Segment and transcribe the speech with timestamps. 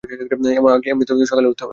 [0.61, 1.69] আমাকে এমনিতেও সকালে উঠতে হবে।